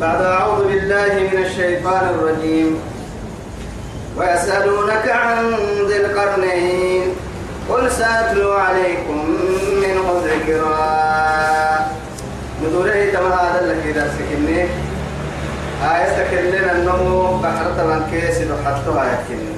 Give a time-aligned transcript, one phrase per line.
[0.00, 2.80] بعد أعوذ بالله من الشيطان الرجيم.
[4.16, 5.56] ويسألونك عن
[5.88, 7.16] ذي القرنين.
[7.68, 9.18] قل سأتلو عليكم
[9.82, 10.76] منه ذكرا.
[12.62, 14.68] نقول تما هذا اللي كده سكني
[15.84, 17.00] آية تكلنا أنه
[17.42, 19.56] بحر تمام كيس حتى آية كني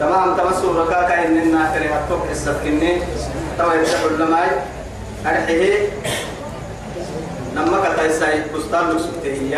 [0.00, 3.02] تمام تمام سورة كاكا إننا كلمة توك السكني
[3.58, 4.48] تما يتحول لماي
[5.26, 5.88] أرحيه.
[7.54, 9.56] لما كتا يساي بستان لسوتي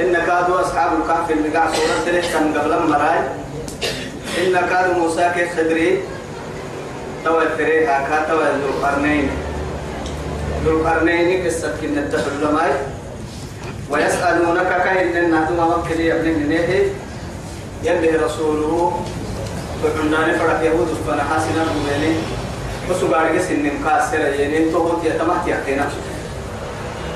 [0.00, 3.18] إن كادوا أصحاب الكهف اللي قاع سورة تلك كان قبل مراي
[4.38, 5.98] إن كادوا موسى كيف خدري؟
[7.24, 9.30] توا الفري هاكا توا ذو القرنين
[10.64, 12.72] ذو القرنين قصة كنا تحل ماي.
[13.90, 16.82] ويسألونك كهن النهدو ما مكلي يبني منيه
[17.82, 19.04] يلي رسوله.
[19.82, 22.14] فعندنا فرق يهود فانا حاسنا بمالي
[22.90, 25.88] بس بعد كده سنين كاسر يعني تو هو تيتمحت يحكينا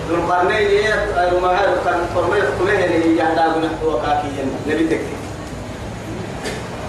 [0.08, 0.92] ذو القرنين
[1.32, 4.28] رما كان فرمي كله اللي يهدا بنا وكاكي
[4.66, 5.16] نبي تكي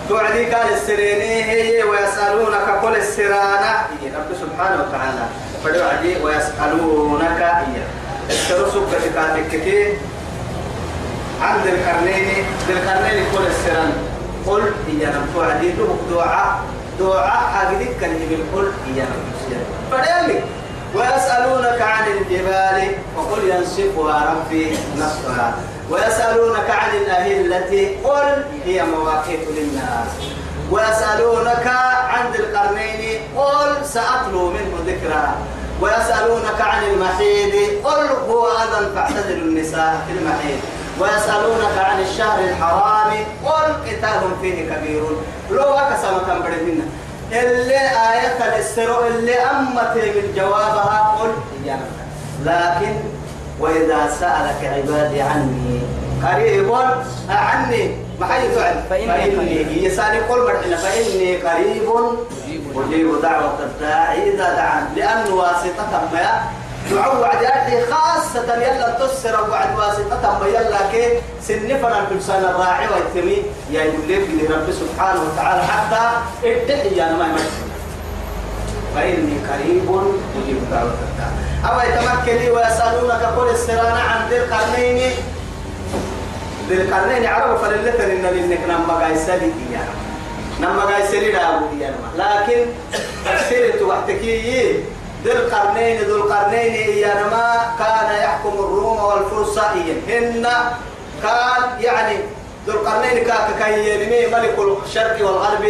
[0.09, 5.26] توعدي قال السريني هي ويسألونك كل السرانة هي رب سبحانه وتعالى
[5.64, 7.81] فدوعدي ويسألونك هي
[8.30, 9.98] السرسوك كتكاتك
[11.42, 13.94] عن ذي القرنين ذي القرنين كل السران
[14.48, 15.73] قل هي نم توعدي
[16.11, 16.59] دعاء
[17.00, 20.39] دعاء أجدك كلمة القل هي نم فدوعدي
[20.95, 25.54] ويسألونك عن الجبال وقل ينسفها ربي نصفها.
[25.90, 30.10] ويسألونك عن الأهلة قل هي مواقيت للناس.
[30.72, 31.67] ويسألونك
[32.14, 35.36] عن ذي القرنين قل سأتلو منه ذكرا.
[35.82, 40.60] ويسألونك عن المحيض قل هو أذى فاعتزلوا النساء في المحيض
[41.00, 43.12] ويسألونك عن الشهر الحرام
[43.45, 45.04] قل قتال فيه كبير.
[45.52, 46.90] لو أكسم كان بدهن
[47.31, 51.31] اللي آية الاسترو اللي أمت من جوابها قل
[52.45, 52.94] لكن
[53.59, 55.80] وإذا سألك عبادي عني
[56.23, 56.73] قريب
[57.30, 57.92] عني.
[58.20, 61.89] ما حي تعلم فإني يسألني قل مرحنا فإني قريب.
[62.76, 63.21] أجيب.
[63.21, 64.87] دعوة الداعي إذا دعان.
[64.95, 66.42] لأن واسطة ما
[66.90, 73.84] تعوعد يأتي خاصة يلا تسر وعد واسطة ما يلا كي سنفنا الإنسان الراعي والتمي يا
[73.84, 76.04] يقول لرب سبحانه وتعالى حتى
[76.44, 77.36] ادعي يا ما
[78.95, 79.90] فإني قريب
[80.44, 80.94] أجيب دعوة
[81.66, 85.11] أو يتمكن ويسألونك قل السران عن ذي القرنين.
[86.70, 89.94] ذي القرنين عربوا فللتن إن لنك نما قايسالي إيانا
[90.60, 92.66] نما قايسالي إيانا لكن
[93.26, 94.84] تفسير وحتكي
[95.23, 99.57] ذي القرنين ذو القرنين إيانا ما كان يحكم الروم والفرس
[100.07, 100.47] هن
[101.23, 102.15] كان يعني
[102.67, 105.65] ذو القرنين كاك كي ملك الشرق والغرب.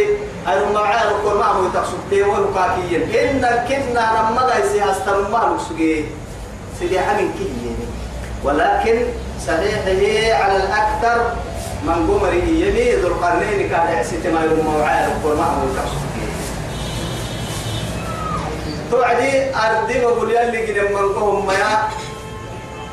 [0.46, 6.04] أنا معاه ما هو تقصد ولكاكيا إن كنا لما جاي أستر ما نسجي
[6.78, 7.76] سيدي حمين كي
[8.44, 9.02] ولكن
[9.46, 9.78] صحيح
[10.40, 11.32] على الأكثر
[11.86, 16.09] من قمر يمي ذو القرنين كان يحسد ما يوم معاه ما هو تقصد
[18.90, 21.88] توعدي أردي وقول يلي قد من قهم يا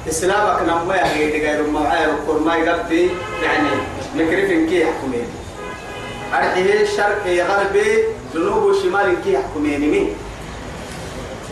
[0.10, 3.12] إسلامك نما يا غير معاه كل ما يقضي
[3.44, 3.70] يعني
[4.16, 5.28] مكرفين كي يحكمين
[6.34, 8.04] أرحيه شرقي غربي
[8.34, 10.16] جنوب وشمال كي يحكمين مين؟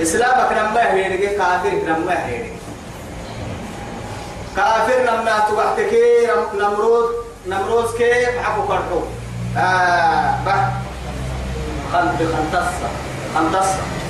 [0.02, 2.56] إسلامك نما هيرجع كافر نما هيرجع
[4.56, 5.92] كافر نما توحتك
[6.56, 7.10] نمرود
[7.48, 9.02] نمروز كي حكو كرتو.
[9.58, 10.70] آه بح.
[11.94, 12.90] خنت خنتصة.
[13.36, 14.05] خنتصة.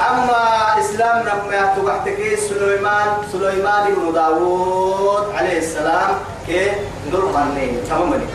[0.00, 6.10] أما إسلام نما توحتك سليمان سليمان بن داوود عليه السلام
[6.46, 6.70] كي
[7.12, 8.28] ذو القرنين تمام ملك.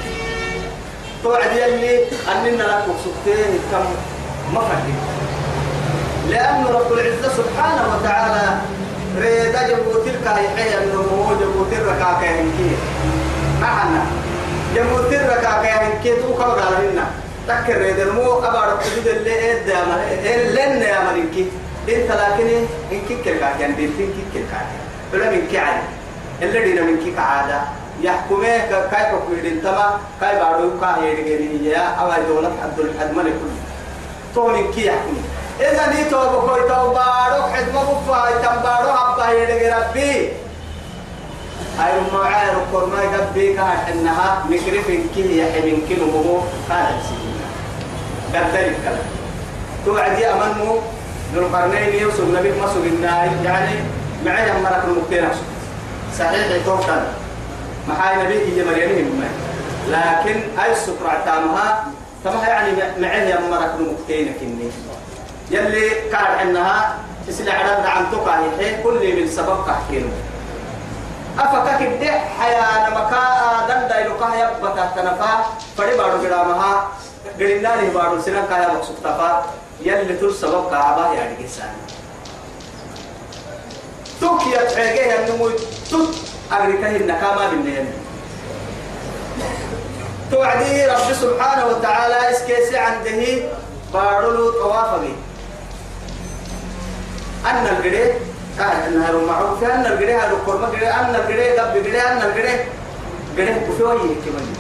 [1.24, 3.86] توعد يلي أننا لك وسكتين كم
[4.54, 4.84] مفهد
[6.30, 8.58] لأن رب العزة سبحانه وتعالى
[9.18, 12.72] ريد جبوتر كايحيا النمو جبوتر ركاكا هنكي
[13.62, 14.06] معنا.
[14.76, 17.06] جبوتر ركاكا هنكي تو كم قالنا
[17.52, 21.46] تكر ريد المو أبارك تجد اللي إد يا لن يا ملكي
[21.90, 24.78] إنت لكن إنكي كركاكا انت إنكي كركاكا
[25.14, 25.84] بلا من كعادة
[26.42, 27.62] اللي دينا من كي كعادة.
[28.02, 28.58] يحكمه
[28.92, 29.34] كاي حكم
[29.64, 33.34] تما كاي بارو كا يدغني يا أو دولة عبد الحد ملك.
[34.36, 35.18] تون كي يحكم
[35.60, 40.30] إذا دي تو بكوي تو بارو حد ما بفا تم بارو ابا يدغ ربي.
[41.80, 47.04] هاي ما عار كرما ربي كا انها مكرف كي يحمن كيلو مو كانت
[48.36, 49.06] قدر الكلام
[49.86, 50.80] توعدي امنمو
[51.36, 53.76] ذو القرنين يوسف النبي ما سجنا يعني
[54.26, 55.30] معي مرك المكتين
[56.20, 57.02] صحيح توكل
[57.88, 59.24] محاي نبي هي مريم
[59.90, 61.84] لكن أي سكر تامها
[62.24, 64.70] تمها يعني معه يا مرك مكتين كني.
[65.52, 66.96] يلي كان انها
[67.28, 68.40] تسلع على عن تقع
[68.84, 70.12] كل من سبب كحكينه.
[71.40, 73.24] أفكا كده حياة مكا
[73.70, 75.46] دندا يلقى يبتا تنفا
[75.78, 76.18] فدي بارو
[77.40, 79.46] قرنا لي بارو سنة كايا مقصود تفا
[79.82, 81.74] يلي تل سبب كعبا يعني كيسان
[84.22, 85.50] توك يتعيقه النمو
[85.92, 86.10] توك
[86.52, 87.94] أغريكه النكامة بالنهن
[90.32, 93.44] توعدي رب سبحانه وتعالى اسكيسي عنده
[93.94, 95.04] بارو طوافه
[97.46, 98.14] أن القرية
[98.60, 102.66] آه أنها معروف أن القرية هذا القرمة قرية أن القرية قبل قرية أن القرية
[103.38, 104.54] قرية كفي وجهه كمان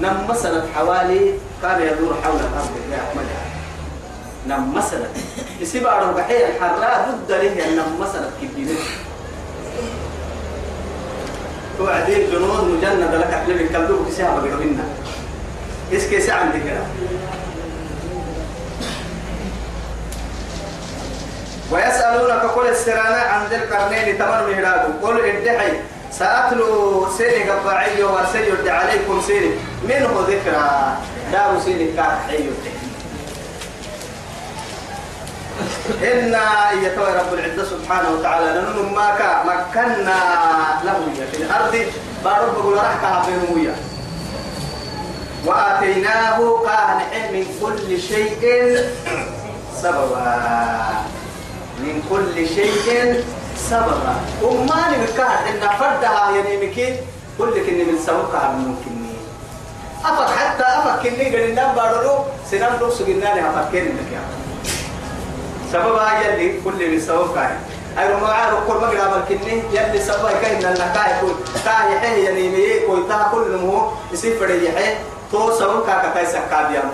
[0.00, 3.26] نم مسألة حوالي كان يدور حول الأرض يا أحمد.
[4.48, 5.08] نم مسألة
[5.60, 8.78] يسيب على البحية الحراء ضد له نم مسألة كبيرة.
[11.78, 14.84] توعدين جنود مجندة لك أحلم الكلب كسيها بقرأ منا.
[15.92, 16.80] إيش كيسي عندي كده
[21.70, 25.80] ويسألونك كل السرانة عن ذي القرنين تمر مهراب قل ادعي.
[26.10, 29.58] سأتلو سيري قبعي وسيرد عليكم سيري
[29.88, 30.96] منه ذكرى.
[31.32, 32.50] دار سيري كاحي
[36.02, 36.36] إن
[36.82, 38.46] يتوى رب العزة سبحانه وتعالى.
[38.46, 39.08] لأنه ما
[39.44, 40.20] مكنا
[40.84, 40.98] له
[41.32, 41.86] في الأرض.
[42.24, 43.74] بارب بقول راح كهبين
[45.46, 46.98] وآتيناه كان
[47.32, 48.80] من كل شيء
[49.82, 50.42] سببا.
[51.78, 53.24] من كل شيء
[53.56, 56.74] سببا وما نبكار إن فردها يعني
[57.38, 58.96] كل كني من سببها من ممكن
[60.04, 64.20] أفك حتى أفك كني قال النام بارلو سنام لو سجلنا لها فكين لك يا
[65.72, 67.58] سببها يلي كل من سببها
[67.98, 71.32] أي ما عارف كل ما قرأ كني يلي سببها كاين لنا كاي كل
[71.64, 74.94] كاي حي يعني مي كوي تا كل مو يصير فريق حي
[75.32, 76.90] تو سببها كاي سكابيام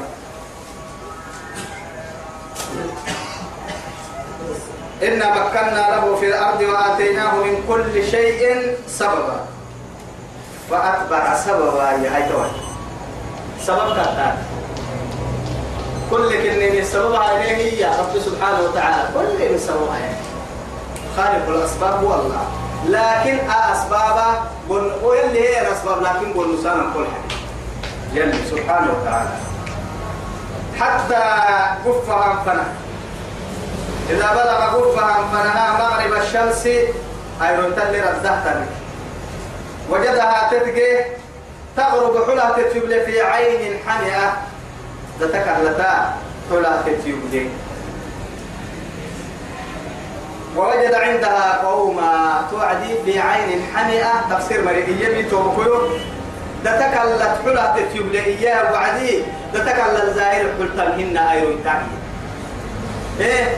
[5.03, 9.41] إنا مكنا له في الأرض وآتيناه من كل شيء سببا.
[10.71, 12.51] فأتبع سببا يا هاي توي
[13.63, 14.37] سبب كتان
[16.11, 19.09] كل كلمة من سببها إليه يا رب سبحانه وتعالى.
[19.15, 20.15] كل من سببها
[21.17, 22.45] خالق الأسباب هو الله
[22.89, 24.19] لكن أسباب
[24.69, 27.39] قل ويلي هي الأسباب لكن قل نسانا كل حاجة.
[28.15, 29.31] يلي سبحانه وتعالى.
[30.81, 31.23] حتى
[31.85, 32.75] كفها فنه
[34.11, 38.57] إذا بلغ غرفها فنها مغرب الشمس أي رنتل ردهت
[39.91, 41.05] وجدها تتقي
[41.77, 44.37] تغرب حلا تتيب في عين حمئة
[45.21, 46.15] تتكلتا
[46.51, 47.51] حلا تتيب
[50.57, 55.89] ووجد عندها قوما توعدي في عين حمئة تفسير مريئية بتوبكيو
[56.65, 59.23] تتكلت حلا تتيب إياه وعدي.
[59.55, 61.55] تتكلت زائر حلتمهن أيرو
[63.21, 63.57] إيه؟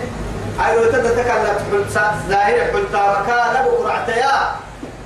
[0.61, 1.99] أيوة تتكلم حلت
[2.29, 4.35] ظاهر حلت مكان قرعتيا.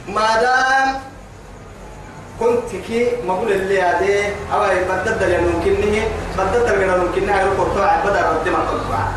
[0.08, 1.00] ما دام
[2.40, 6.08] كنت كي مقول اللي هذه أو بدد اللي ممكنه
[6.38, 9.08] بدد اللي ممكنه هاي القرطة بدر رد ما قرطة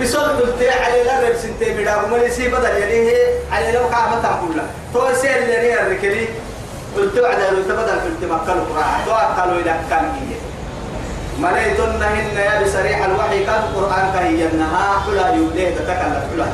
[0.00, 3.16] بسول قلت على لا رب سنتي بدا وما يسي بدل هي
[3.52, 6.28] على لو قامت كلها تو سيل اللي هي الركلي
[6.96, 8.64] قلت على لو تبدل قلت ما قالوا
[9.06, 10.37] تو قالوا إلى كان هي
[11.38, 12.02] مليتن
[12.36, 16.46] يا بسريح الوحي كان القرآن كهي ينها حلا يوليه تتكلم حلا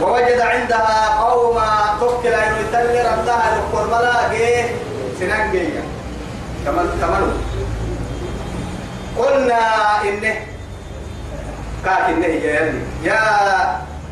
[0.00, 4.64] ووجد عندها قوما تفكر أن يتلي ربها لقر ملاقي
[5.20, 5.82] سنان جيا
[6.64, 7.32] كمان كمان
[9.18, 9.60] قلنا
[10.02, 10.34] إنه
[11.84, 12.74] كاك إنه يا
[13.04, 13.20] يا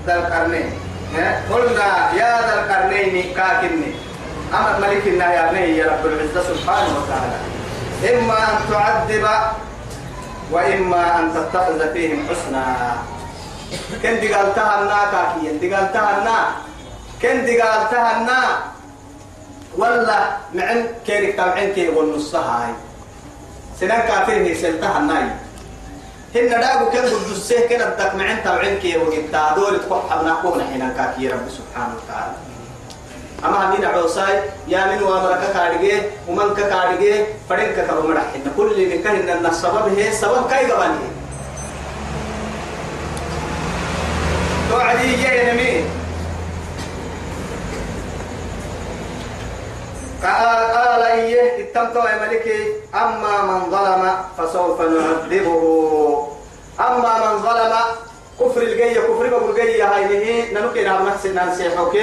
[0.07, 0.71] ذا القرنين.
[1.53, 3.93] قلنا يا ذا القرنين كاك إنه.
[4.55, 7.39] أمر ملك الله يا بني يا رب العزة سبحانه وتعالى.
[8.11, 9.27] إما أن تعذب
[10.51, 12.97] وإما أن تتخذ فيهم حسنا.
[14.03, 16.39] كن دي قالتها النا كاكيا دي قالتها النا.
[17.23, 18.43] كن دي قالتها النا.
[19.79, 22.73] ولا معن كيرك تابعين كي والنصها هاي.
[23.81, 25.31] سنان كافر هي سلتها الناي.
[26.35, 31.35] هن داغو كن بدسه كن الدك معن تابعين كي وقتا دول تقوح حبنا حين كاكيا
[31.35, 32.50] رب سبحانه وتعالى.
[33.45, 39.29] أما همين عوصاي يا من وامرك كارجي ومن كارجي فرنك كرو مرحنا كل اللي كان
[39.29, 41.09] إن السبب هي سبب كاي قباني
[44.71, 45.85] توعدي يا نمي
[50.25, 52.61] قال قال إيه اتمتوا يا ملكي.
[52.95, 54.03] أما من ظلم
[54.39, 56.29] فسوف نعذبه.
[56.81, 57.73] أما من ظلم
[58.41, 61.95] كفر الجاية كفر بقول جاية هاي هي نلقي نعم نحسن نسيحك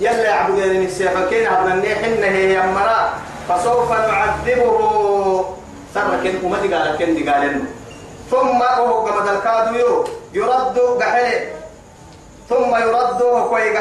[0.00, 3.12] يلا يعبد نسيحك نعم نحن هي مرا
[3.48, 5.44] فسوف نعذبه
[5.94, 7.64] سرك أمتي قال كن قال
[8.30, 11.40] ثم هو كما الكادو يرد قحله
[12.48, 13.72] ثم يرده كوي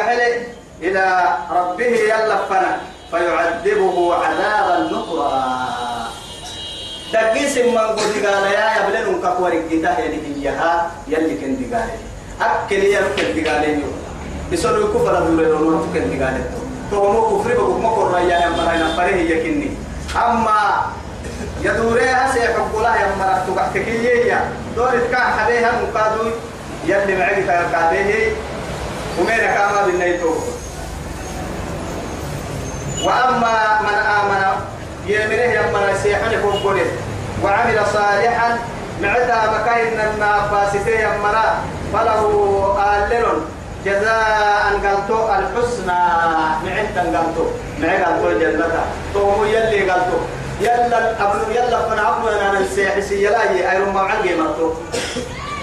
[0.82, 2.78] إلى ربه يلفنا
[3.12, 6.05] فيعذبه عذابا نكرا
[7.14, 11.90] دقيس من قد قال يا يبلن كفور الجتاه يعني هيها يلي كن قال
[12.42, 13.80] أكل يلي كن قال
[14.52, 16.42] بسرعة الكفر دول لون كن قال
[16.92, 19.70] تو مو كفر بقول ما كور يا يا مرا نفره يكني
[20.16, 20.86] أما
[21.62, 26.30] يدوري هسي حب الله يا مرا تبعتك يا دور كان حبيها مقادو
[26.86, 28.34] يلي معي كاكاده
[29.20, 30.34] ومين كاما بالنيتو
[33.04, 34.44] وأما من آمن
[35.08, 36.90] يمنه يمن سيحن كبره.
[37.44, 38.58] وعمل صالحا
[39.02, 41.46] معتا مكاين النافاسته يمنا
[41.94, 42.24] فله
[42.94, 43.26] آلل
[43.86, 46.02] جزاء قلتو الحسنى.
[46.66, 47.46] معتا قلتو
[47.82, 50.20] مع قلتو جنة تو يلي قلتو.
[50.62, 54.74] يلا أبنو يلا فنا أبنو أنا نسيحسي يلا أيرو ما عنقي مرتو.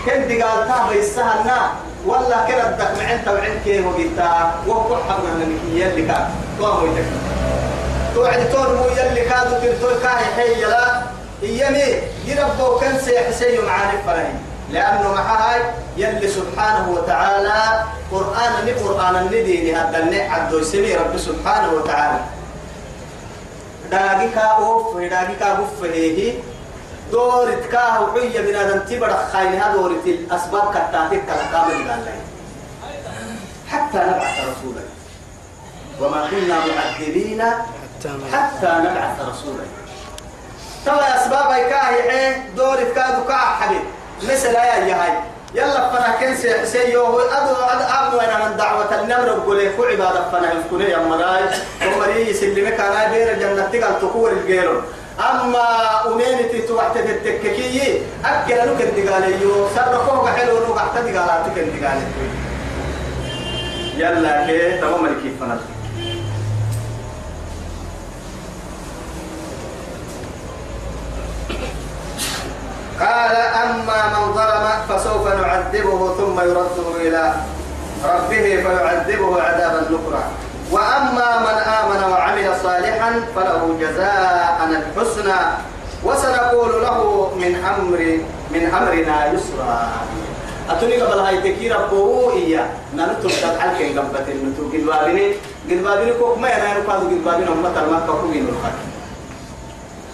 [0.07, 1.59] كنت قالتها بيسهلنا.
[2.07, 4.31] والله كده بدك معنت وعنك وقلتا
[4.67, 6.25] وقو حبنا من يلي كان.
[6.59, 7.72] تو مو يتك
[8.15, 11.03] توعد تور مو يلي كادو ترتوي كاهي حي لا
[11.43, 14.33] إيامي يربو كان سيحسي معاني فرهي
[14.71, 15.61] لأنه معاي
[15.97, 22.21] يلي سبحانه وتعالى قرآن ني قرآن الندي هذا النع عبد يسمي رب سبحانه وتعالى.
[23.91, 26.33] داقي كاوف داقي كاوف هي
[27.13, 32.15] دورت كاه وحية من هذا تبرخ خاينها دورت الأسباب كتاتك كالقامل قال لي
[33.71, 34.85] حتى نبعث رسولا.
[36.01, 37.43] وما كنا معذبين
[38.33, 39.65] حتى نبعث رسولا.
[40.87, 43.81] ترى أسباب كاه دورت كادو كاه حبيب.
[44.23, 45.13] مثل يا هاي
[45.55, 50.31] يلا فنا كن سي سيو ادو اد ابو أنا من دعوة النمر بقول لك عبادة
[50.31, 51.45] فنا يكون يا مراي
[51.87, 54.83] ومري يسلمك أنا بير جنة تقال تقول الجيرون
[55.21, 55.65] أما
[56.07, 62.07] امينتي توحت التككي أكل لك الدقاليو سرقوه حلو لو قحت دقالاتك الدقالي
[63.97, 65.59] يلا كي تمام كيف فنا.
[73.03, 77.35] قال أما من ظلم فسوف نعذبه ثم يرده إلى
[78.05, 80.23] ربه فيعذبه عذابا نكرا.
[80.73, 85.41] وأما من آمن وعمل صالحا فله جزاء الحسنى
[86.05, 88.01] وسنقول له من أمر
[88.51, 89.91] من أمرنا يسرا.
[90.71, 92.67] أتوني قبل هاي تكير أبوه إياه
[92.97, 94.83] نانتو بتاعت حلقة قبل تنتو قد
[95.85, 98.92] بابني كوك ما ينايرو كادو قد بابني أمتا المكة كوكين الخاتم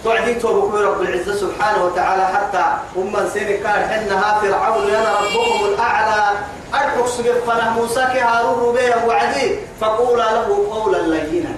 [0.03, 2.63] توعدي توبك رب العزة سبحانه وتعالى حتى
[2.97, 6.37] أم سين كان حنها فرعون ينا ربكم الأعلى.
[6.73, 11.49] أرحق سجد فنه موسى كهارون ربيه وعدي فقولا له قولا لينا.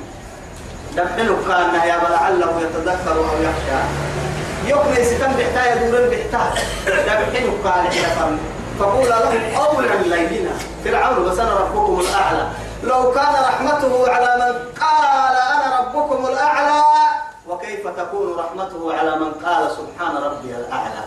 [0.98, 3.80] دفنه كان يا لعله يتذكر أو يخشى.
[4.68, 6.42] يوم ستم بحتا يدور بحتا
[6.88, 8.38] دفنه كان يا
[8.80, 10.52] فقولا له قولا لينا.
[10.86, 12.48] فرعون بس أنا ربكم الأعلى.
[12.84, 16.82] لو كان رحمته على من قال أنا ربكم الأعلى
[17.52, 21.04] وكيف تكون رحمته على من قال سبحان ربي الأعلى؟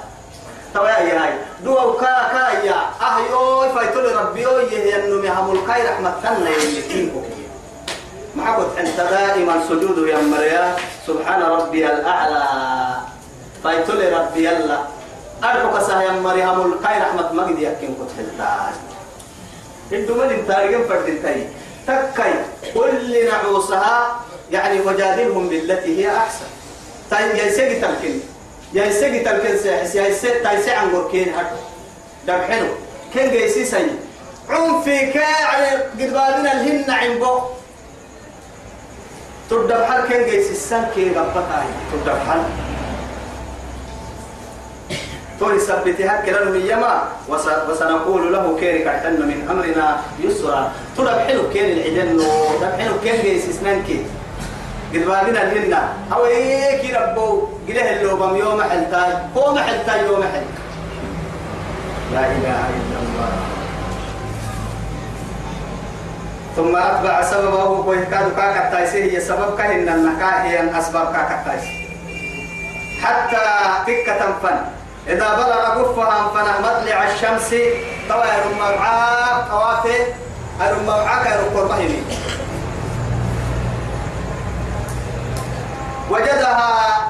[0.74, 1.32] توا يا هاي
[1.64, 2.80] دو كا كا يا.
[3.00, 7.22] أهيو فايتول ربي يهي أنه مهم الكاي رحمة تنا يمكنكم
[8.36, 12.44] معكم أنت دائما سجود يا مريا سبحان ربي الأعلى.
[13.64, 14.80] فايتول ربي الله
[15.44, 18.72] أرحك سهيا مريم الكاي رحمة مجد يكنكم تحلتان
[19.92, 21.48] أنتم من تاريخ فردين تاي
[21.86, 22.34] تكاي
[22.74, 24.20] كل نعوسها
[24.52, 26.46] يعني وجادلهم بالتي هي أحسن.
[27.10, 28.14] طيب يا سيدي تلكن
[28.92, 31.46] سيدي تلكن سيحس يا سيدي تايسي عن غوركين هاد
[32.26, 32.66] دب حلو.
[33.14, 33.86] كن جيسي سي
[34.50, 37.40] عنفي كاعي قد بالنا الهن عمبو.
[39.50, 42.42] تردب حل كن جيسي السن كي ربطاي تردب حل
[45.40, 47.08] تولي سبتها كلا من يما.
[47.28, 50.72] وسنقول له كيري كحتن من أمرنا يسرا.
[50.96, 52.16] تردب حلو كين العدن
[52.60, 54.06] دب حلو كين جيسي سننكي
[54.94, 55.74] قد بالنا الهن
[56.12, 59.12] هو إيه ربو؟ قله اللوبم يوم حلتاي.
[59.36, 60.46] هو محلتاي يوم حل
[62.12, 63.30] لا إله إلا الله.
[66.56, 71.88] ثم أتبع سببه ويكاد كاكا تايسي هي سبب كهن النكاه هي أسباب كاكا تايسي
[73.02, 73.42] حتى
[73.86, 74.58] تكة فن
[75.08, 77.50] إذا بلغ قفها فنه مطلع الشمس.
[78.08, 78.26] طوى
[78.58, 79.98] معاك قوافي
[80.60, 80.86] يرم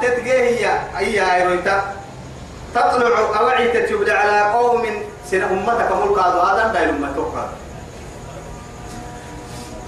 [0.09, 1.95] تتجيه هي ايرويتا
[2.75, 4.83] تطلع اوعي تتبلي على قوم
[5.31, 7.35] سن أمتك ملك هذا دايل امتك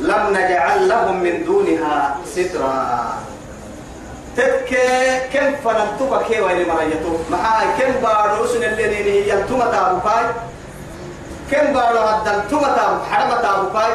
[0.00, 2.74] لم نجعل لهم من دونها سترا.
[4.36, 4.70] تك
[5.32, 10.24] كم فنمتك كي وين مريتو؟ معاي كم بارو سن اللي يلتم تابوكاي
[11.50, 13.92] كم بارو هدل تمتا حرمتا بكاي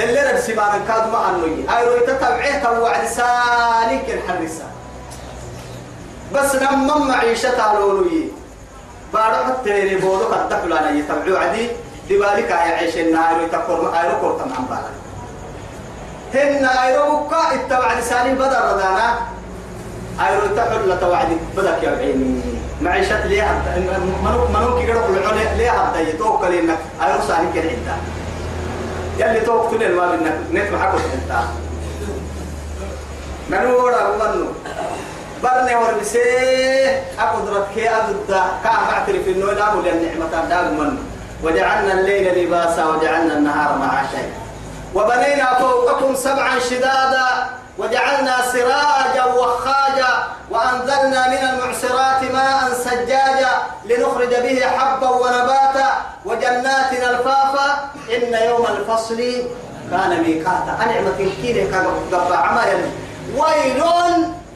[0.00, 1.78] اللي ربسي بارن كاد ما أنوي.
[1.78, 4.64] أي روي تتبعيه توعد سالك الحرسة
[6.34, 8.28] بس لما معيشة لولوي.
[9.12, 11.68] بارو حتى لي بودو قد تقلنا يتبعوا عدي.
[12.10, 14.96] لذلك يعيش النار يتقر أيرو كورتم عن بالك
[16.34, 19.18] هن أيرو بكا اتبع لساني بدر ردانا
[20.20, 22.40] أيرو تحل توعد بدك يا عيني
[22.82, 23.62] معيشة ليه
[24.24, 27.88] منو منو كي قالوا العلي ليه هبدا يتوكل إنك أيرو ساني كده انت
[29.18, 31.32] يلي توكل الما بينك نت معك انت
[33.50, 34.46] منو ورا منو؟
[35.42, 35.74] برني
[37.18, 40.98] أقدرت كي أبدا كأم أعترف إنه لا مولى النعمة دام منه
[41.42, 44.22] وجعلنا الليل لباسا وجعلنا النهار معاشا
[44.94, 47.26] وبنينا فوقكم سبعا شدادا
[47.78, 53.50] وجعلنا سراجا وخاجا وأنزلنا من المعصرات ماء سجاجا
[53.84, 55.90] لنخرج به حبا ونباتا
[56.24, 59.16] وجنات الفافا إن يوم الفصل
[59.90, 61.74] كان ميقاتا أنعمة الكيل
[62.12, 62.90] قبع عمل
[63.36, 63.82] ويل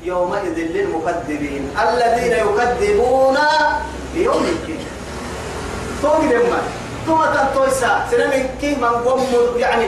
[0.05, 3.39] يومئذ للمكذبين الذين يكذبون
[4.15, 4.87] بيوم الدين.
[6.03, 6.63] توقي لما
[7.07, 9.87] ثم تنتويسا سنمين كي من قوم يعني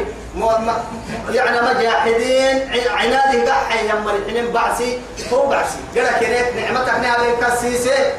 [1.31, 2.57] يعني مجاحدين
[2.91, 4.99] عناده قحي يما الحين بعسي.
[5.33, 5.79] هو بعسي.
[5.97, 8.13] قال كنيت نعمتك نعمة كسيسة.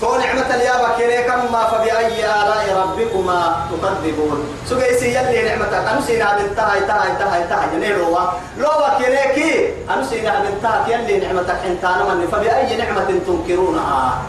[0.00, 4.44] تو نعمة اليابا كنيك ما فبأي آلاء ربكما تكذبون.
[4.66, 8.18] سجيسي يلي نعمتك أنو سينا بنتها انتهى انتهى انتهى جنيروا
[8.58, 14.22] لو كنيكي أنو سينا بنتها يلي نعمتك انتانا من فبأي نعمة تنكرونها؟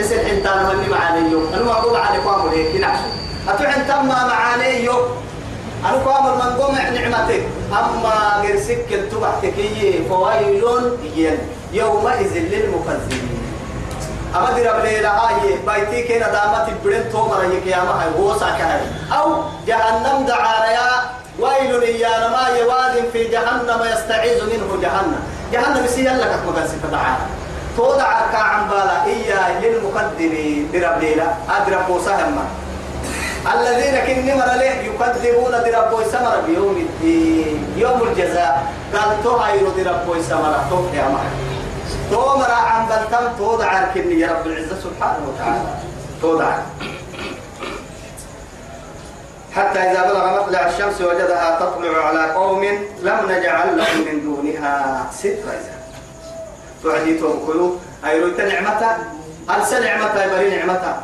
[0.00, 3.08] اسم انتانا من معاني أنو أقول عليكم أمريكي نعشو
[3.48, 5.04] أتوحن تم معاني يوم
[5.84, 7.42] أنا قام من نعمتك.
[7.72, 9.54] أما غيرسك التبعتك
[10.08, 10.64] فويل
[11.72, 13.43] يومئذ للمكذبين.
[14.36, 18.80] أما درب ليلة هاي بيتي كنا دامت بدن تومر يكيامة هاي هو ساكهاي
[19.12, 20.90] أو جهنم دعايا
[21.38, 25.20] ويل يا ما يواد في جهنم يستعيذ منه جهنم.
[25.52, 27.14] جهنم سيال لك مقاس تدعى
[27.76, 30.70] تودع كعن بالا إيا للمقدمين.
[30.72, 32.38] درب ليلة أدرب وسهم
[33.54, 38.72] الذين كن مر له يكذبون درب سمر بيوم الدين يوم الجزاء.
[38.94, 41.20] قال تو هاي درب سمر تو يا ما
[42.10, 45.74] تو مر عن بلتم تو دعا كن يا رب العزة سبحانه وتعالى.
[46.22, 46.62] تو دعا
[49.56, 52.64] حتى إذا بلغ مطلع الشمس وجدها تطلع على قوم
[53.02, 55.54] لم نجعل لهم من دونها سترا.
[56.84, 58.98] تعدي توكلوا أي رويت نعمتا
[59.50, 61.02] أنسى نعمتا بري نعمتا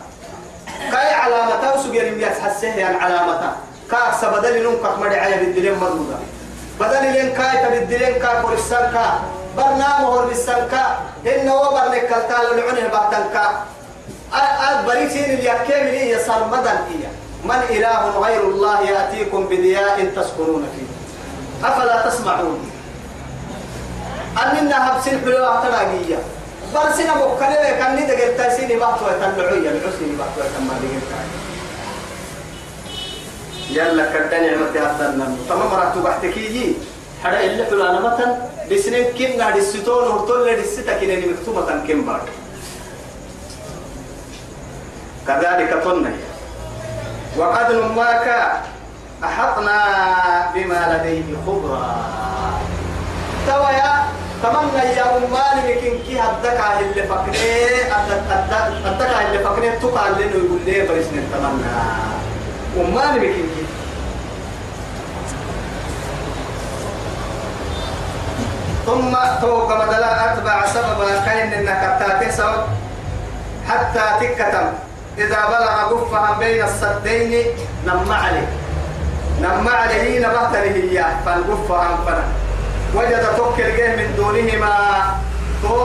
[0.92, 3.52] كاي علامة؟ وسجل يمياس حسه يعني علامة.
[3.90, 6.18] كاكس بدل نمك مدي عيا بالدلين مدودة
[6.80, 9.20] بدل لين كاي تبدلين كا كورسان كا
[9.56, 13.64] برنامج هو بالسان كا إنه هو برنك كالتال العنه بعدن كا
[14.70, 17.06] البريسين اللي يكمل هي صار مدن هي.
[17.44, 20.88] من إله غير الله يأتيكم بضياء تسكنون فيه.
[21.68, 22.70] أفلا تسمعون؟
[24.42, 26.18] أننا هبسين حلوة تلاقيه
[26.74, 31.02] برسنا بكرة كان لي دقيت تاسيني بحثوا يتلعوية العسيني بحثوا يتما دقيت
[33.70, 36.74] يلا كدني عمتي أفضلنا تمام مرات بحتكي
[37.24, 38.36] حدا اللي حلو مثلا
[38.70, 42.20] بسنين كم نهر الستون ورطول للستة كنا مكتوبة كم بار
[45.26, 46.16] كذلك طنة
[47.36, 48.26] وقد نماك
[49.24, 49.76] أحطنا
[50.54, 51.96] بما لديه خبرا.
[53.46, 53.92] تويا
[54.42, 57.82] تمنى يا أمان لكن كي هدك اللي فكري
[58.84, 61.72] هدك اللي فكري تقع لنا يقول لي برسنا تمنى.
[62.76, 63.62] أمان لكن كي
[68.86, 72.52] ثم توك مدلا أتبع سببا كان إنك تاتسو
[73.68, 74.68] حتى تكتم
[75.18, 77.46] إذا بلغ قفها بين السدين
[77.86, 78.48] نم عليه.
[79.40, 82.24] نم عليه نبهت له فالقفها فنا
[82.94, 84.74] وجد توكل جه من دونهما.
[85.62, 85.76] تو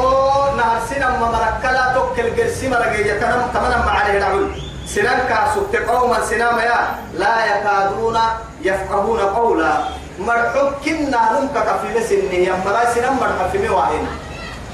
[0.58, 4.48] نهر سنم مركلا توكل جه سمر جه تنم تمنم عليه العول
[4.88, 6.80] سنم كاسوت قوما سنم يا
[7.14, 8.18] لا يكادون
[8.62, 9.74] يفقهون قولا.
[10.20, 14.08] مرحوم كنا هم كفيل سنة يا مرا سنم مرحب في مواهن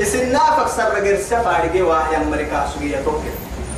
[0.01, 3.33] اسنا فكسر جه سفار جه واحد أمريكا سوية توكل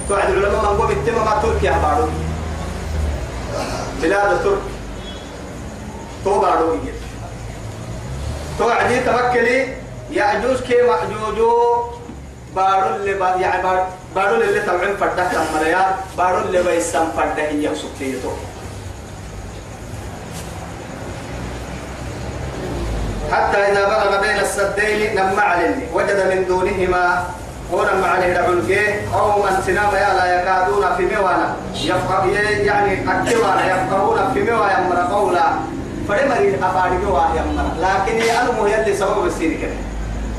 [0.09, 2.07] توعد العلماء من قوم التمام تركيا بارو.
[4.01, 4.61] بلاد ترك.
[6.25, 6.91] تو بارو يجي
[8.59, 9.67] توعدي توكلي
[10.11, 11.83] يأجوز كي مأجوجو
[12.55, 13.79] بارو اللي با يعني
[14.15, 18.29] بارو اللي تبعين فرده تمريا بارو اللي بيسام فرده هي سكتيتو
[23.33, 27.23] حتى إذا بلغ بين السدين نم علني وجد من دونهما
[27.73, 28.69] مع الهدعون
[29.13, 31.55] أو من سنام يا لا يكادون في موانا.
[31.75, 32.25] يفقه
[32.69, 33.65] يعني أكتوانا.
[33.65, 35.43] يفقهون في موانا يمر قولا.
[36.09, 37.65] فلمري أفارقوا يمر.
[37.81, 39.77] لكن أنا يلي سبب السين كده.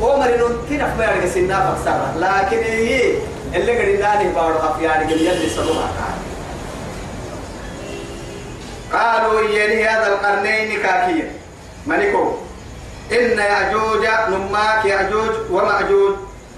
[0.00, 3.12] ومري نتنا في ميرك سنة فكسرة لكن هي
[3.54, 5.76] اللي قد داني بارو أفيارك يلي سبب
[8.92, 11.30] قالوا يلي هذا القرنين كاكيا
[11.86, 12.32] ملكو.
[13.12, 16.14] إن يأجوج نماك يأجوج ومأجوج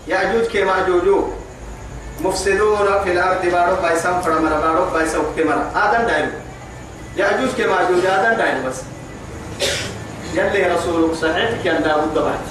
[0.09, 1.25] يأجوج كمأجوج
[2.25, 6.31] مفسدون في الأرض بارو بايسان فرمنا بارو بايسان وكتمنا آدم دايلو
[7.17, 8.77] يأجوج كمأجوج آدم دايلو بس.
[10.35, 12.45] يلي رسولك صحيح كان داود دبات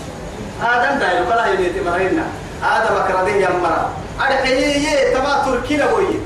[0.64, 2.28] آدم دايلو بلا يلي تمرينا
[2.64, 6.20] آدم أكرده يمرا أرحيه تما تركي لبوي.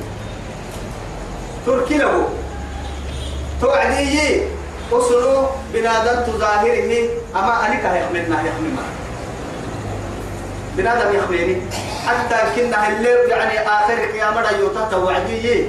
[1.65, 2.23] تركي لبو.
[3.61, 4.41] توعدي
[4.91, 7.09] أصلو بنادم تظاهره.
[7.35, 8.83] أما أنك يحملنا يحملنا
[10.77, 11.61] بنادم يحملني
[12.07, 15.65] حتى كنا اللي يعني آخر القيامة يوتا توعدي.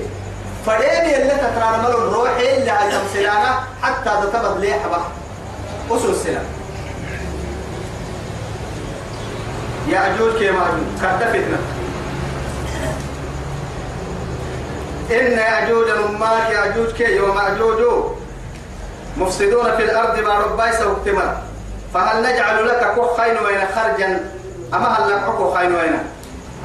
[0.66, 5.02] فريني اللي تترى مل الروح اللي هاي سلانا حتى تتبد لي حبا.
[5.90, 6.44] أصل السلام.
[9.88, 11.59] يأجوج كي مأجوج كرت فتنة.
[15.11, 17.80] إن يأجوج نماك يأجوج كي ومأجوج
[19.20, 21.37] مفسدون في الأرض ما ربايس وكتمر
[21.94, 24.20] فهل نجعل لك كو خين وين خرجا؟
[24.74, 25.98] أما هل لك خين وين؟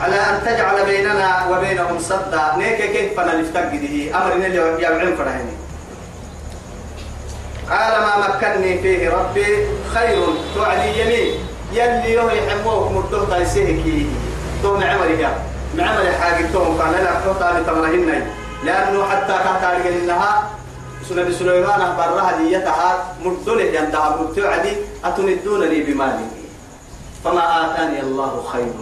[0.01, 5.53] على أن تجعل بيننا وبينهم صدا نيك كيف فنلفتقده أمر اللي يبعين فرهني
[7.69, 10.23] قال ما مكنني فيه ربي خير.
[10.55, 11.39] توعدي يمين.
[11.73, 14.07] يلي يهي حموك مرتوه تايسيهكي
[14.63, 15.27] تو معمري
[15.77, 18.27] معمري حاجة تو كان لا حوطة لتمرهن
[18.63, 19.65] لأنه حتى كانت
[21.09, 22.89] سنة سليمان برها ديتها
[23.23, 24.73] مردل يندها مبتعدي
[25.05, 26.27] أتندونني بمالي.
[27.23, 28.73] فما آتاني الله خير.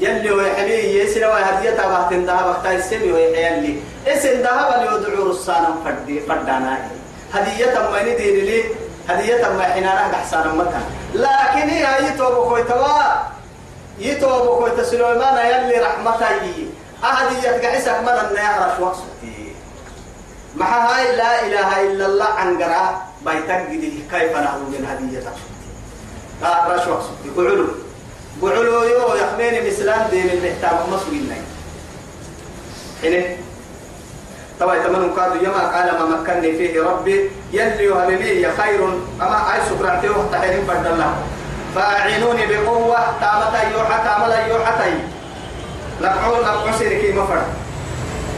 [0.00, 6.78] يلي ويحلي يسنا وهديتها بحتن ذهب اختار السمي ويحيلي اسن ذهب ليدعو رسانا فردي فردانا
[7.34, 8.64] هدية ما ندير لي
[9.08, 10.84] هدية ما حنانا أحسان مكان.
[11.14, 13.02] لكن هي يتوب كويتوا
[13.98, 16.68] يتوب كويت سليمان يلي رحمتي
[17.04, 19.29] أهدية قعسك من النهر وقصتي.
[20.60, 22.84] مع هاي لا إله إلا الله عنقرا
[23.26, 23.60] بيتك
[24.12, 25.38] كيف نحن من هديتك
[26.44, 27.66] آه رش وقصتي قعلو
[28.42, 31.32] قعلو يو يخمين مسلام دين المحتام مصرين
[33.00, 33.36] حين
[34.60, 38.80] طبعا يتمنى قالوا يما قال ما مكنني فيه ربي يلي وهمني خير.
[39.20, 41.14] أما أي سكرعته تحريم فرد الله.
[41.74, 44.92] فأعينوني بقوة تامتا يوحى تاملا يوحى
[46.00, 47.59] نقعون نقعون سيركي مفرد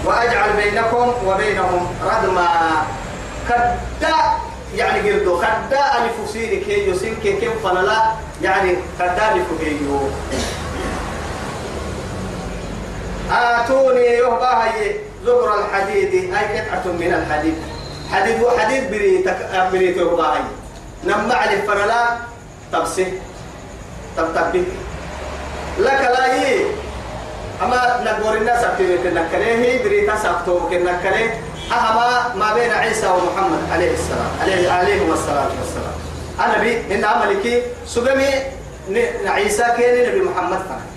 [0.04, 2.48] وأجعل بينكم وبينهم ردما.
[3.48, 4.16] كدا
[4.74, 8.12] يعني قردو كدا ألف سيرك هي يسين كي كم فنلا
[8.42, 9.76] يعني كدا ألف هي
[13.30, 14.94] آتوني يهبا هي
[15.26, 16.34] زبر الحديد.
[16.34, 17.54] أي قطعة من الحديد.
[18.12, 19.38] حديد وحديد بريتك
[19.72, 20.42] بريت يهبا هي
[21.04, 22.16] نما عليه فنلا
[22.72, 23.06] تبسي
[24.16, 24.64] تبتبك
[25.78, 26.64] لك لا هي
[27.62, 31.40] أما نقول الناس أكتب كنا كليه بريتا سأكتب كنا كليه
[31.72, 35.96] أهما ما بين عيسى ومحمد عليه السلام عليه عليه الصلاة والسلام
[36.40, 38.30] أنا بي إن عملك سبمي
[39.26, 40.92] عيسى كان نبي محمد فعلا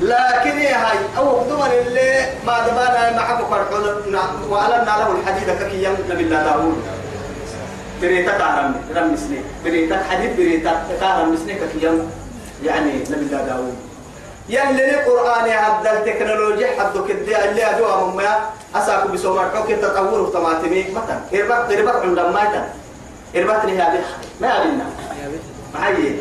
[0.00, 3.84] لكن هاي أو دمر اللي ما دبانا معك فرحون
[4.48, 6.82] وألنا له الحديد ككي نبي الله داوود.
[8.02, 9.40] بريتا كارم رمسني.
[9.64, 11.86] بريتا حديد بريتا كارم مسني ككي
[12.64, 13.76] يعني نبي الله داوود.
[14.48, 18.38] يلي القرآن هذا التكنولوجيا حدو كده اللي أدوها مما
[18.74, 22.68] أساكو بسومار كده تطور طماطمي مثلا إربط إربط عندما ماتا
[23.36, 24.00] إربط لي هذه
[24.40, 24.84] ما يابلنا
[25.74, 26.16] معي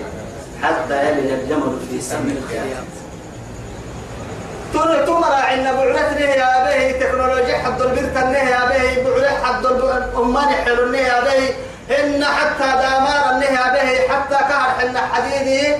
[0.63, 2.85] حتى يلي الجمل في سم الخيام
[4.73, 10.97] تون تمر عنا بعرتني يا به تكنولوجيا حد البرتني يا به بعرت حد الأمان حلوني
[10.97, 11.55] يا به
[11.99, 15.75] إن حتى دامار يا به حتى كهر حنا حديدي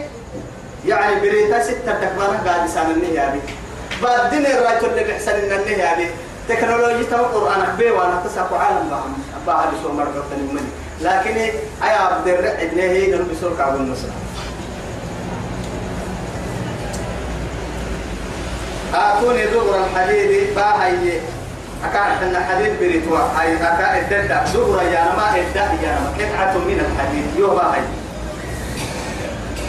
[0.88, 3.42] يعني بريتا ستة تكبر قاعد سان النهي هذه.
[4.04, 6.10] بعدين الرجل اللي بيحسن إن النهي هذه.
[6.50, 9.14] تكنولوجيا تو قرآن أخبي وأنا تساق عالم بهم
[9.48, 10.70] بعد شو مرة تنمني
[11.02, 11.38] لكن
[11.84, 14.08] أي عبد الرعد نهي نحن بسول كعب النصر
[18.94, 21.20] آتوني دبر الحديد باهي.
[21.84, 23.18] أكان حنا حديد بريتوا.
[23.18, 27.26] هاي أكان الددة دبر يا ما الددة يا ما من الحديد.
[27.38, 27.82] يو باهي.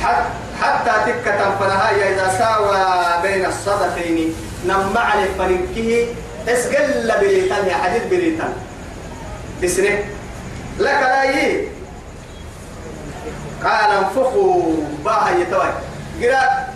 [0.02, 4.34] حتى حتى تكة فنها إذا ساوى بين الصدفين
[4.66, 6.06] نمع على فرنكه
[6.48, 8.52] اسقل بريتان يا حديد بريتان
[9.62, 9.98] بسنة.
[10.78, 11.68] لك لا يي.
[13.64, 14.62] قال انفخوا
[15.04, 15.72] باها يتوي.
[16.22, 16.66] قرأ.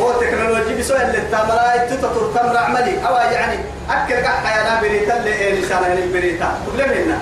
[0.00, 3.06] هو تكنولوجي بسوء اللي تملا تتطر تمر عملي.
[3.08, 3.58] أو يعني
[3.90, 4.80] أكل قحة يا
[5.18, 7.18] اللي لسانا البريتا كلهم هنا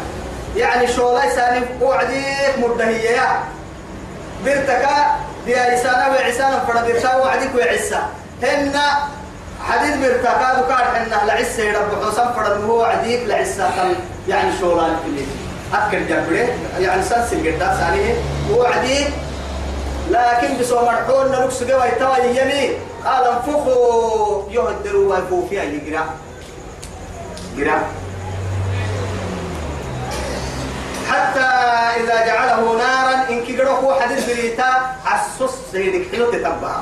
[0.56, 3.40] يعني شو لا يساني وعديك مدهية
[4.44, 8.02] برتكا دي لسانا وعسانا فردرتا وعديك وعسا
[8.42, 8.72] هن
[9.68, 12.04] حديد برتكا دكار حنا لعسة رب.
[12.10, 13.70] حسن فرد هو عديك لعسا
[14.28, 15.24] يعني شو لا اللي
[15.74, 18.14] أكل جبره يعني سنسل قدام سانيه
[18.50, 19.08] وعديك
[20.10, 22.70] لكن بسو مرحون نلوكس قوي توا يمي
[23.04, 24.42] قال انفخوا.
[24.50, 26.04] يهدروا ويفو فيها يقرا
[27.58, 27.82] قرا
[31.12, 31.48] حتى
[32.00, 34.70] إذا جعله نارا إن كيقرأه حديث بريتا
[35.06, 36.76] عسوس سيدك حلو تتبع.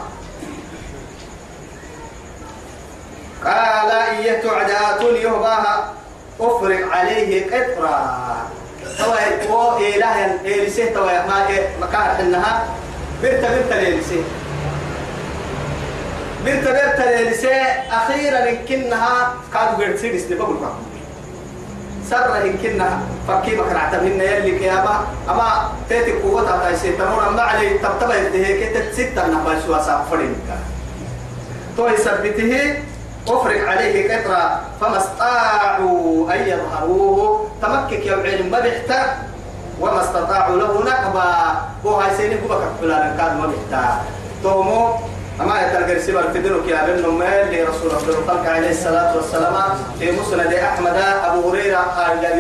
[3.45, 5.93] قال إيه تعدات يهباها
[6.41, 7.97] أفرق عليه قطرا
[8.99, 11.49] توا هو إله إلسه توا ما
[11.81, 12.65] مكان إنها.
[13.23, 14.23] برتا برتا ليلسي
[16.45, 17.63] برتا برتا ليلسي
[17.93, 20.90] أخيرا يمكنها كادو قرد سيدس دي بقول بقول
[22.11, 24.95] سر يمكنها فكي بكرة عتمنا يلي كيابا.
[25.31, 30.35] أما تيتي قوة تاي سيتمون أما علي تبتبه يديه كتت ستة نبال شوى سافرين
[31.77, 32.83] تو يثبته
[33.29, 37.47] أفرق عليه قطرة فما استطاعوا أن يظهروه.
[37.63, 39.09] تمكك يا علم ما بيحتاج
[39.81, 41.29] وما استطاعوا له نقبا
[41.87, 43.91] هو هاي سيني هو بكر فلان كان ما بيحتاج
[44.43, 44.95] تومو
[45.41, 49.55] أما يتلقى سبر تدرك يا بن نمال لرسول الله الخلق عليه الصلاة والسلام
[49.99, 51.85] في مسند أحمد أبو هريرة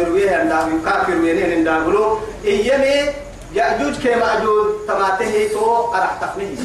[0.00, 3.12] يرويه أن يكافر منين أن يقولوا إيامي
[3.54, 6.56] يأجوج كمأجوج تماته تو أرح تقنيه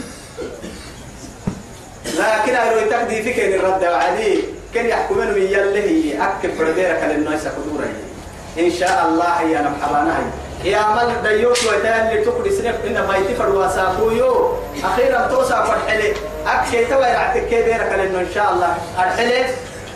[2.20, 4.44] لكن أنا يتقدي فيك إن الرد عادي
[4.74, 7.88] كان يحكمون من يلي أكل فرديرك للناس قدورا
[8.60, 10.18] إن شاء الله يا نمحبانا
[10.66, 16.14] يا مال ديوت وتال اللي تقول سنف إن ما يتفر وساقويو أخيرا توسع فرحلي
[16.48, 19.46] أكشي توا يعتك كبيرك لأنه إن شاء الله الحلي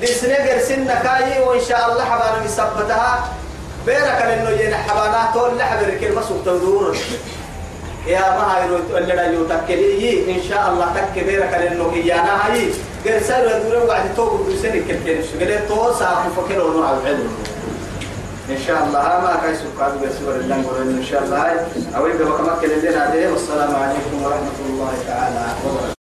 [0.02, 3.28] دي سنقر سنة كاي وإن شاء الله حبانا يثبتها
[3.86, 6.96] بيرك لأنه ين حبانا تول لحبر كلمة سوق
[8.08, 8.66] يا ما هاي
[8.98, 12.72] اللي لا يتكلي إن شاء الله تكبيرك لأنه إيانا هاي.
[13.06, 17.30] قرسال ودور وعد توب بسنة كل شغلة توسع فكر ونوع العلم.
[18.50, 20.56] إن شاء الله ما كاي سكاد بسور الله
[20.98, 21.38] إن شاء الله
[21.98, 25.46] أود بكمك لنا والسلام عليكم ورحمة الله تعالى.
[25.66, 25.99] وبركاته